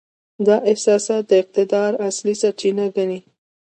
[0.45, 3.19] دا احساسات د اقتدار اصلي سرچینه ګڼي.